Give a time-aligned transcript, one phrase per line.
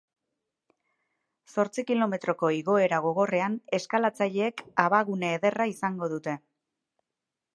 [1.55, 6.37] Zortzi kilometroko igoera gogorrean, eskalatzaileek abagune ederra izango dute.